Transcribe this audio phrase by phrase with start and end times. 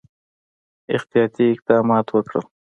[0.95, 2.45] احتیاطي اقدمات وکړل.